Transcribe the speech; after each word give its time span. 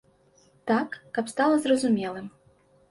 Так, 0.71 0.97
каб 1.19 1.31
стала 1.35 1.55
зразумелым. 1.67 2.27